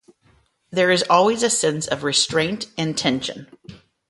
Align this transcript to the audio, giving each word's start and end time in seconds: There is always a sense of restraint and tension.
There 0.71 0.89
is 0.89 1.03
always 1.11 1.43
a 1.43 1.49
sense 1.51 1.85
of 1.85 2.01
restraint 2.03 2.65
and 2.75 2.97
tension. 2.97 3.45